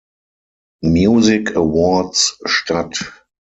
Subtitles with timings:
[0.81, 2.97] Music Awards" statt.